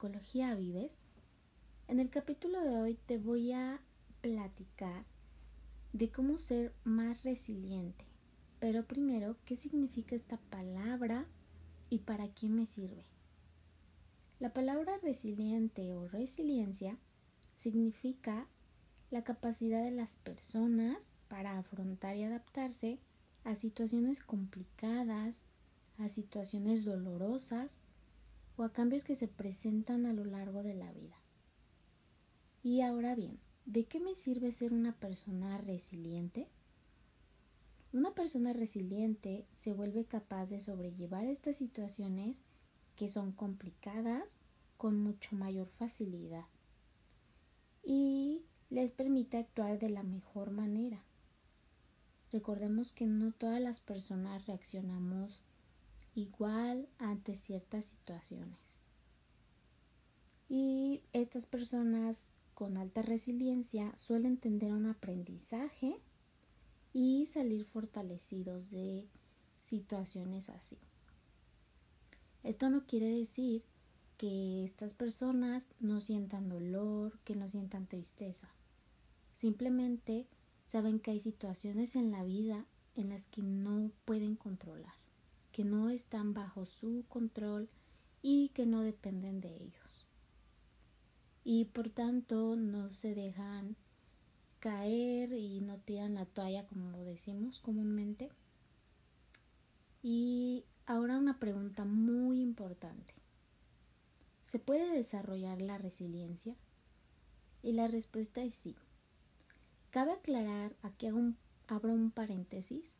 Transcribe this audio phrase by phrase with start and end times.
[0.00, 1.00] Vives.
[1.88, 3.80] En el capítulo de hoy te voy a
[4.20, 5.04] platicar
[5.92, 8.04] de cómo ser más resiliente.
[8.60, 11.26] Pero primero, ¿qué significa esta palabra
[11.90, 13.06] y para qué me sirve?
[14.38, 16.96] La palabra resiliente o resiliencia
[17.56, 18.46] significa
[19.10, 23.00] la capacidad de las personas para afrontar y adaptarse
[23.42, 25.48] a situaciones complicadas,
[25.98, 27.80] a situaciones dolorosas
[28.58, 31.16] o a cambios que se presentan a lo largo de la vida.
[32.62, 36.48] Y ahora bien, ¿de qué me sirve ser una persona resiliente?
[37.92, 42.42] Una persona resiliente se vuelve capaz de sobrellevar estas situaciones
[42.96, 44.40] que son complicadas
[44.76, 46.44] con mucho mayor facilidad
[47.84, 51.04] y les permite actuar de la mejor manera.
[52.32, 55.42] Recordemos que no todas las personas reaccionamos
[56.18, 58.80] igual ante ciertas situaciones.
[60.48, 66.00] Y estas personas con alta resiliencia suelen tener un aprendizaje
[66.92, 69.06] y salir fortalecidos de
[69.60, 70.78] situaciones así.
[72.42, 73.62] Esto no quiere decir
[74.16, 78.48] que estas personas no sientan dolor, que no sientan tristeza.
[79.34, 80.26] Simplemente
[80.64, 85.07] saben que hay situaciones en la vida en las que no pueden controlar
[85.58, 87.68] que no están bajo su control
[88.22, 90.06] y que no dependen de ellos.
[91.42, 93.74] Y por tanto no se dejan
[94.60, 98.30] caer y no tiran la toalla como decimos comúnmente.
[100.00, 103.14] Y ahora una pregunta muy importante.
[104.44, 106.54] ¿Se puede desarrollar la resiliencia?
[107.64, 108.76] Y la respuesta es sí.
[109.90, 111.08] Cabe aclarar, aquí
[111.66, 112.97] abro un paréntesis,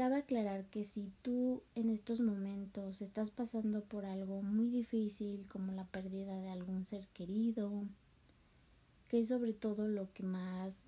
[0.00, 5.72] Cabe aclarar que si tú en estos momentos estás pasando por algo muy difícil como
[5.72, 7.84] la pérdida de algún ser querido,
[9.08, 10.84] que es sobre todo lo que más,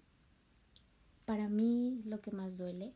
[1.26, 2.94] para mí, lo que más duele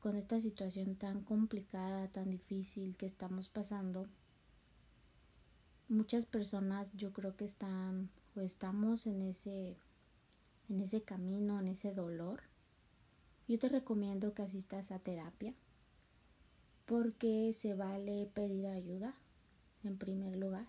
[0.00, 4.08] con esta situación tan complicada, tan difícil que estamos pasando,
[5.88, 9.76] muchas personas yo creo que están o estamos en ese
[10.68, 12.42] en ese camino, en ese dolor
[13.48, 15.54] yo te recomiendo que asistas a terapia
[16.86, 19.14] porque se vale pedir ayuda
[19.84, 20.66] en primer lugar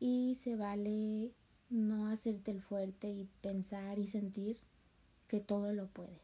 [0.00, 1.32] y se vale
[1.70, 4.58] no hacerte el fuerte y pensar y sentir
[5.28, 6.20] que todo lo puedes.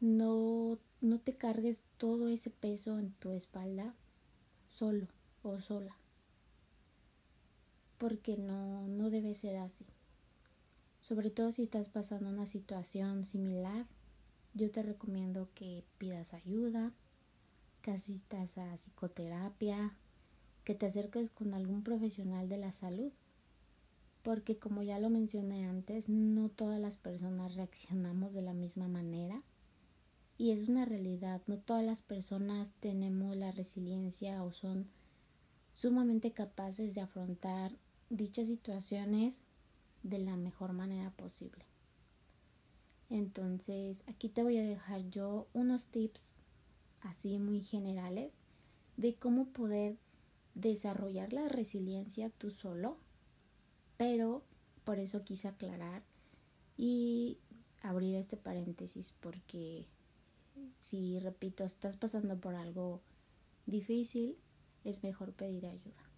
[0.00, 3.94] No, no te cargues todo ese peso en tu espalda
[4.68, 5.08] solo
[5.42, 5.94] o sola
[8.00, 9.84] porque no, no debe ser así.
[11.00, 13.86] Sobre todo si estás pasando una situación similar,
[14.54, 16.92] yo te recomiendo que pidas ayuda,
[17.82, 19.96] que asistas a psicoterapia,
[20.64, 23.12] que te acerques con algún profesional de la salud.
[24.22, 29.42] Porque como ya lo mencioné antes, no todas las personas reaccionamos de la misma manera.
[30.36, 34.86] Y es una realidad, no todas las personas tenemos la resiliencia o son
[35.72, 37.72] sumamente capaces de afrontar
[38.10, 39.44] dichas situaciones
[40.02, 41.64] de la mejor manera posible.
[43.08, 46.32] Entonces, aquí te voy a dejar yo unos tips
[47.00, 48.34] así muy generales
[48.96, 49.98] de cómo poder
[50.54, 52.98] desarrollar la resiliencia tú solo,
[53.96, 54.44] pero
[54.84, 56.02] por eso quise aclarar
[56.76, 57.38] y
[57.82, 59.86] abrir este paréntesis porque
[60.78, 63.00] si repito, estás pasando por algo
[63.66, 64.36] difícil,
[64.84, 66.10] es mejor pedir ayuda.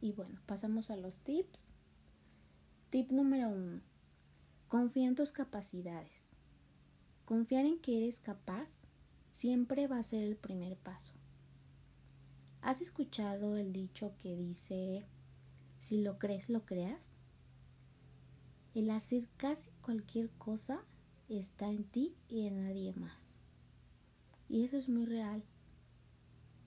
[0.00, 1.66] Y bueno, pasamos a los tips.
[2.90, 3.82] Tip número uno.
[4.66, 6.30] Confía en tus capacidades.
[7.26, 8.66] Confiar en que eres capaz
[9.30, 11.12] siempre va a ser el primer paso.
[12.62, 15.04] ¿Has escuchado el dicho que dice,
[15.78, 17.02] si lo crees, lo creas?
[18.74, 20.80] El hacer casi cualquier cosa
[21.28, 23.38] está en ti y en nadie más.
[24.48, 25.44] Y eso es muy real.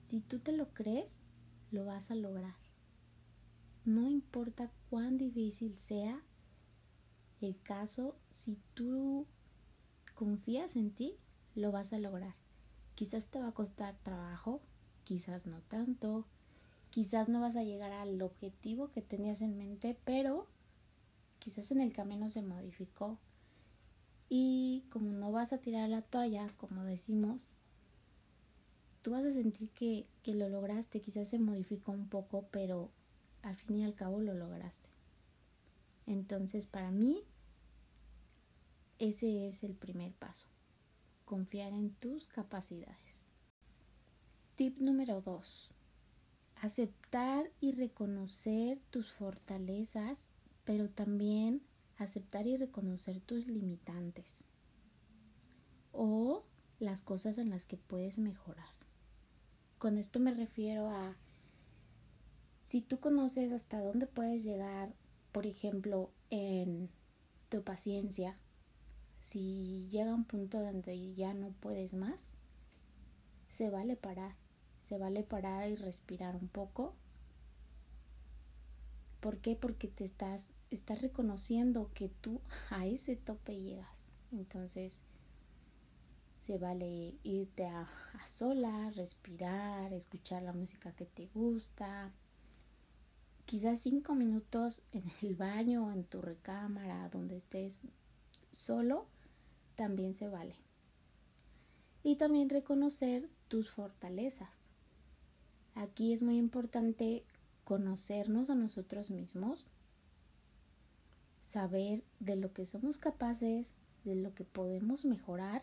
[0.04, 1.24] Si tú te lo crees,
[1.72, 2.61] lo vas a lograr.
[3.84, 6.22] No importa cuán difícil sea
[7.40, 9.26] el caso, si tú
[10.14, 11.16] confías en ti,
[11.56, 12.34] lo vas a lograr.
[12.94, 14.60] Quizás te va a costar trabajo,
[15.02, 16.26] quizás no tanto,
[16.90, 20.46] quizás no vas a llegar al objetivo que tenías en mente, pero
[21.40, 23.18] quizás en el camino se modificó.
[24.28, 27.42] Y como no vas a tirar la toalla, como decimos,
[29.02, 32.90] tú vas a sentir que, que lo lograste, quizás se modificó un poco, pero
[33.42, 34.88] al fin y al cabo lo lograste.
[36.06, 37.24] Entonces, para mí,
[38.98, 40.46] ese es el primer paso.
[41.24, 42.98] Confiar en tus capacidades.
[44.56, 45.70] Tip número 2.
[46.56, 50.28] aceptar y reconocer tus fortalezas,
[50.64, 51.62] pero también
[51.98, 54.46] aceptar y reconocer tus limitantes
[55.90, 56.44] o
[56.78, 58.68] las cosas en las que puedes mejorar.
[59.78, 61.16] Con esto me refiero a
[62.62, 64.94] si tú conoces hasta dónde puedes llegar,
[65.32, 66.90] por ejemplo, en
[67.48, 68.38] tu paciencia,
[69.20, 72.36] si llega un punto donde ya no puedes más,
[73.48, 74.36] se vale parar,
[74.82, 76.94] se vale parar y respirar un poco.
[79.20, 79.56] ¿Por qué?
[79.56, 84.06] Porque te estás, estás reconociendo que tú a ese tope llegas.
[84.32, 85.02] Entonces,
[86.38, 92.12] se vale irte a, a sola, respirar, escuchar la música que te gusta,
[93.52, 97.82] quizás cinco minutos en el baño o en tu recámara, donde estés
[98.50, 99.04] solo,
[99.76, 100.54] también se vale.
[102.02, 104.62] Y también reconocer tus fortalezas.
[105.74, 107.26] Aquí es muy importante
[107.64, 109.66] conocernos a nosotros mismos,
[111.44, 115.62] saber de lo que somos capaces, de lo que podemos mejorar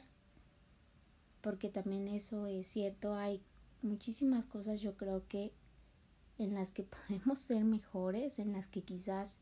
[1.41, 3.41] porque también eso es cierto, hay
[3.81, 5.51] muchísimas cosas yo creo que
[6.39, 9.38] en las que podemos ser mejores, en las que quizás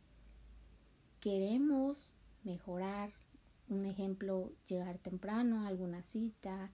[1.21, 2.11] queremos
[2.43, 3.13] mejorar.
[3.69, 6.71] Un ejemplo, llegar temprano a alguna cita,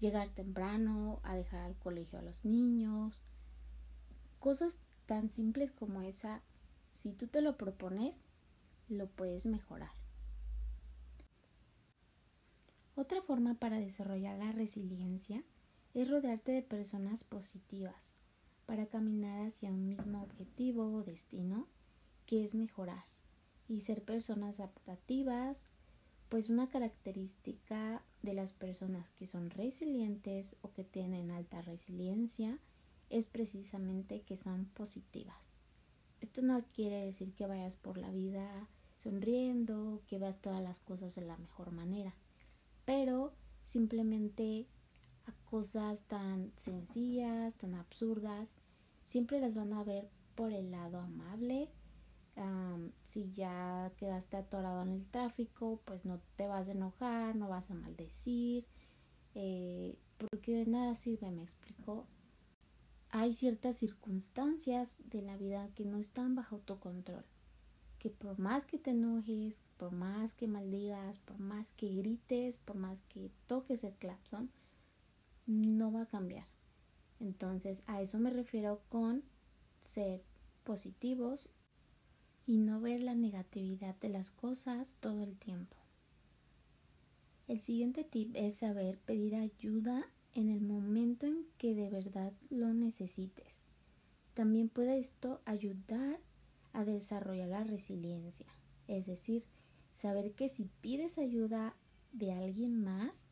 [0.00, 3.22] llegar temprano a dejar al colegio a los niños.
[4.38, 6.42] Cosas tan simples como esa,
[6.92, 8.24] si tú te lo propones,
[8.88, 9.92] lo puedes mejorar.
[12.94, 15.42] Otra forma para desarrollar la resiliencia
[15.94, 18.15] es rodearte de personas positivas
[18.66, 21.66] para caminar hacia un mismo objetivo o destino
[22.26, 23.04] que es mejorar
[23.68, 25.68] y ser personas adaptativas,
[26.28, 32.58] pues una característica de las personas que son resilientes o que tienen alta resiliencia
[33.08, 35.56] es precisamente que son positivas.
[36.20, 38.68] Esto no quiere decir que vayas por la vida
[38.98, 42.14] sonriendo, que veas todas las cosas de la mejor manera
[42.86, 43.34] pero
[43.64, 44.66] simplemente
[45.46, 48.48] cosas tan sencillas, tan absurdas,
[49.04, 51.70] siempre las van a ver por el lado amable.
[53.06, 57.70] si ya quedaste atorado en el tráfico, pues no te vas a enojar, no vas
[57.70, 58.66] a maldecir,
[59.34, 62.06] eh, porque de nada sirve, me explico.
[63.10, 67.24] Hay ciertas circunstancias de la vida que no están bajo tu control
[67.98, 72.76] que por más que te enojes, por más que maldigas, por más que grites, por
[72.76, 74.50] más que toques el clapson,
[75.46, 76.46] no va a cambiar.
[77.20, 79.22] Entonces a eso me refiero con
[79.80, 80.22] ser
[80.64, 81.48] positivos
[82.46, 85.76] y no ver la negatividad de las cosas todo el tiempo.
[87.48, 90.04] El siguiente tip es saber pedir ayuda
[90.34, 93.62] en el momento en que de verdad lo necesites.
[94.34, 96.20] También puede esto ayudar
[96.72, 98.46] a desarrollar la resiliencia,
[98.86, 99.44] es decir,
[99.94, 101.74] saber que si pides ayuda
[102.12, 103.25] de alguien más,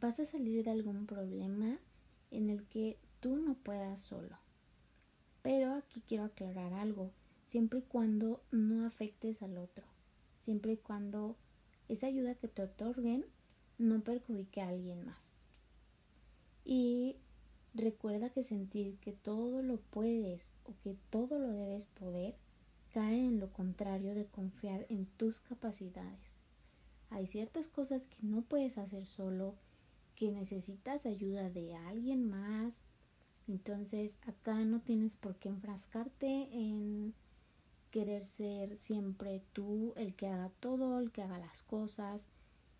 [0.00, 1.78] vas a salir de algún problema
[2.30, 4.38] en el que tú no puedas solo.
[5.42, 7.12] Pero aquí quiero aclarar algo,
[7.46, 9.84] siempre y cuando no afectes al otro,
[10.38, 11.36] siempre y cuando
[11.88, 13.26] esa ayuda que te otorguen
[13.78, 15.36] no perjudique a alguien más.
[16.64, 17.16] Y
[17.74, 22.34] Recuerda que sentir que todo lo puedes o que todo lo debes poder
[22.92, 26.42] cae en lo contrario de confiar en tus capacidades.
[27.10, 29.54] Hay ciertas cosas que no puedes hacer solo,
[30.20, 32.82] que necesitas ayuda de alguien más.
[33.48, 37.14] Entonces acá no tienes por qué enfrascarte en
[37.90, 42.26] querer ser siempre tú el que haga todo, el que haga las cosas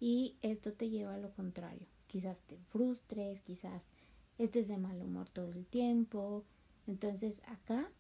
[0.00, 1.87] y esto te lleva a lo contrario.
[2.09, 3.90] Quizás te frustres, quizás
[4.37, 6.44] estés de mal humor todo el tiempo.
[6.87, 7.90] Entonces acá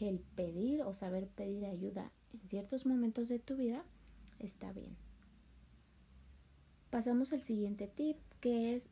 [0.00, 3.84] el pedir o saber pedir ayuda en ciertos momentos de tu vida
[4.38, 4.96] está bien.
[6.92, 8.90] Pasamos al siguiente tip que es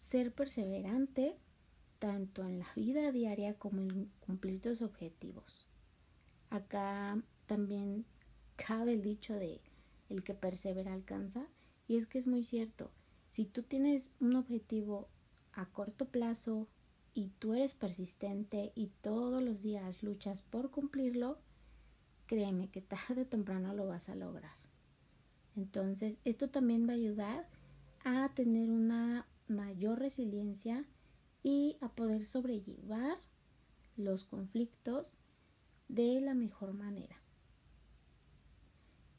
[0.00, 1.36] ser perseverante
[1.98, 5.68] tanto en la vida diaria como en cumplir tus objetivos.
[6.48, 8.06] Acá también
[8.56, 9.60] cabe el dicho de
[10.08, 11.46] el que persevera alcanza
[11.86, 12.90] y es que es muy cierto.
[13.28, 15.10] Si tú tienes un objetivo
[15.52, 16.66] a corto plazo
[17.12, 21.36] y tú eres persistente y todos los días luchas por cumplirlo,
[22.24, 24.63] créeme que tarde o temprano lo vas a lograr.
[25.56, 27.48] Entonces, esto también va a ayudar
[28.04, 30.84] a tener una mayor resiliencia
[31.42, 33.18] y a poder sobrellevar
[33.96, 35.18] los conflictos
[35.88, 37.16] de la mejor manera.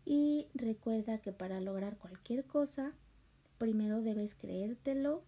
[0.06, 2.94] Y recuerda que para lograr cualquier cosa,
[3.58, 5.24] primero debes creértelo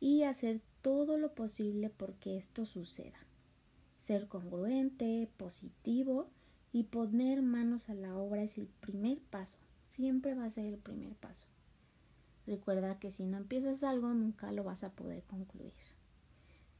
[0.00, 3.18] y hacer todo lo posible porque esto suceda.
[3.98, 6.30] Ser congruente, positivo
[6.72, 9.58] y poner manos a la obra es el primer paso.
[9.92, 11.48] Siempre va a ser el primer paso.
[12.46, 15.74] Recuerda que si no empiezas algo nunca lo vas a poder concluir.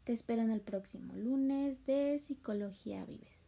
[0.04, 3.41] Te espero en el próximo lunes de Psicología Vives.